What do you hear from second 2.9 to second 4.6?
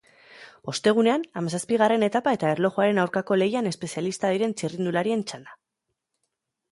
aurkako lehian espezialista diren